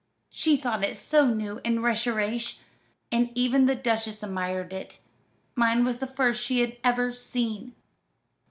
She 0.31 0.57
thought 0.57 0.83
it 0.83 0.97
so 0.97 1.27
new 1.31 1.61
and 1.63 1.77
recherché, 1.77 2.57
and 3.11 3.29
even 3.35 3.67
the 3.67 3.75
Duchess 3.75 4.23
admired 4.23 4.73
it. 4.73 4.97
Mine 5.53 5.85
was 5.85 5.99
the 5.99 6.07
first 6.07 6.43
she 6.43 6.61
had 6.61 6.77
ever 6.83 7.13
seen." 7.13 7.75